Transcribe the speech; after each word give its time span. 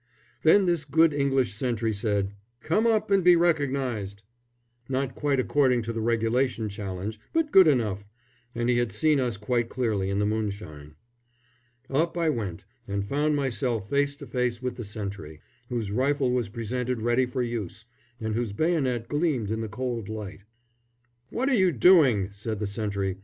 Then 0.41 0.65
this 0.65 0.83
good 0.83 1.13
English 1.13 1.53
sentry 1.53 1.93
said, 1.93 2.33
"Come 2.61 2.87
up 2.87 3.11
and 3.11 3.23
be 3.23 3.35
recognised!" 3.35 4.23
not 4.89 5.13
quite 5.13 5.39
according 5.39 5.83
to 5.83 5.93
the 5.93 6.01
regulation 6.01 6.69
challenge, 6.69 7.19
but 7.33 7.51
good 7.51 7.67
enough 7.67 8.03
and 8.55 8.67
he 8.67 8.79
had 8.79 8.91
seen 8.91 9.19
us 9.19 9.37
quite 9.37 9.69
clearly 9.69 10.09
in 10.09 10.17
the 10.17 10.25
moonshine. 10.25 10.95
Up 11.87 12.17
I 12.17 12.31
went, 12.31 12.65
and 12.87 13.05
found 13.07 13.35
myself 13.35 13.91
face 13.91 14.15
to 14.15 14.25
face 14.25 14.59
with 14.59 14.75
the 14.75 14.83
sentry, 14.83 15.39
whose 15.69 15.91
rifle 15.91 16.31
was 16.31 16.49
presented 16.49 17.03
ready 17.03 17.27
for 17.27 17.43
use, 17.43 17.85
and 18.19 18.33
whose 18.33 18.53
bayonet 18.53 19.07
gleamed 19.07 19.51
in 19.51 19.61
the 19.61 19.69
cold 19.69 20.09
light. 20.09 20.45
"What 21.29 21.47
are 21.47 21.53
you 21.53 21.71
doing?" 21.71 22.31
said 22.31 22.57
the 22.59 22.65
sentry. 22.65 23.17